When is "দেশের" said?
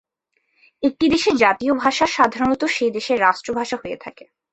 1.09-1.35, 2.91-3.17